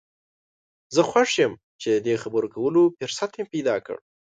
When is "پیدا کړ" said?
3.53-3.97